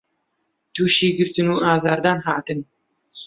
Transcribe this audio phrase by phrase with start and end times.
[0.73, 2.59] تووشی گرتن و ئازار دان هاتن